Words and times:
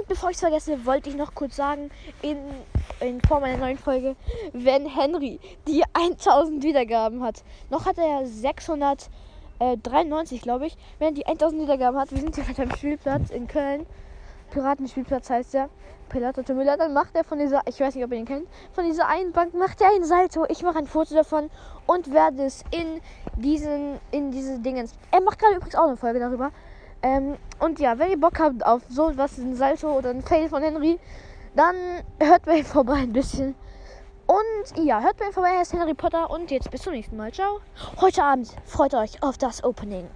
Und 0.00 0.08
bevor 0.08 0.30
ich 0.30 0.36
es 0.36 0.40
vergesse, 0.40 0.86
wollte 0.86 1.10
ich 1.10 1.16
noch 1.16 1.34
kurz 1.34 1.56
sagen, 1.56 1.90
in, 2.22 2.38
in 3.00 3.20
vor 3.20 3.40
meiner 3.40 3.58
neuen 3.58 3.76
Folge, 3.76 4.16
wenn 4.54 4.86
Henry 4.86 5.38
die 5.68 5.84
1000 5.92 6.64
Wiedergaben 6.64 7.22
hat, 7.22 7.44
noch 7.68 7.84
hat 7.84 7.98
er 7.98 8.24
693, 8.24 10.40
glaube 10.40 10.68
ich, 10.68 10.78
wenn 10.98 11.08
er 11.08 11.14
die 11.14 11.26
1000 11.26 11.60
Wiedergaben 11.60 12.00
hat, 12.00 12.12
wir 12.12 12.18
sind 12.18 12.34
hier 12.34 12.44
auf 12.44 12.58
einem 12.58 12.70
Spielplatz 12.70 13.28
in 13.28 13.46
Köln, 13.46 13.84
Piratenspielplatz 14.50 15.28
heißt 15.28 15.52
der, 15.52 15.68
Pilato 16.08 16.42
Müller, 16.54 16.78
dann 16.78 16.94
macht 16.94 17.14
er 17.14 17.22
von 17.22 17.38
dieser, 17.38 17.60
ich 17.66 17.78
weiß 17.78 17.94
nicht, 17.94 18.04
ob 18.04 18.12
ihr 18.12 18.18
ihn 18.18 18.24
kennt, 18.24 18.48
von 18.72 18.86
dieser 18.86 19.06
einen 19.06 19.32
Bank 19.32 19.52
macht 19.52 19.82
er 19.82 19.90
ein 19.94 20.04
Salto. 20.04 20.46
Ich 20.48 20.62
mache 20.62 20.78
ein 20.78 20.86
Foto 20.86 21.14
davon 21.14 21.50
und 21.86 22.10
werde 22.12 22.44
es 22.44 22.64
in 22.70 23.02
diesen, 23.36 24.00
in 24.10 24.30
diese 24.30 24.60
Dingens. 24.60 24.94
Er 25.12 25.20
macht 25.20 25.38
gerade 25.38 25.56
übrigens 25.56 25.76
auch 25.76 25.86
eine 25.86 25.98
Folge 25.98 26.18
darüber. 26.18 26.52
Ähm, 27.02 27.36
und 27.58 27.80
ja, 27.80 27.98
wenn 27.98 28.10
ihr 28.10 28.20
Bock 28.20 28.38
habt 28.38 28.64
auf 28.64 28.82
so 28.88 29.16
was, 29.16 29.38
ein 29.38 29.54
Salto 29.54 29.96
oder 29.96 30.10
ein 30.10 30.22
Fail 30.22 30.48
von 30.48 30.62
Henry, 30.62 30.98
dann 31.54 31.76
hört 32.20 32.46
ihm 32.46 32.64
vorbei 32.64 32.94
ein 32.94 33.12
bisschen. 33.12 33.54
Und 34.26 34.84
ja, 34.84 35.00
hört 35.00 35.20
ihm 35.20 35.32
vorbei, 35.32 35.50
er 35.56 35.62
ist 35.62 35.72
Henry 35.72 35.94
Potter 35.94 36.30
und 36.30 36.50
jetzt 36.50 36.70
bis 36.70 36.82
zum 36.82 36.92
nächsten 36.92 37.16
Mal. 37.16 37.32
Ciao. 37.32 37.60
Heute 38.00 38.22
Abend 38.22 38.54
freut 38.64 38.94
euch 38.94 39.22
auf 39.22 39.38
das 39.38 39.64
Opening. 39.64 40.08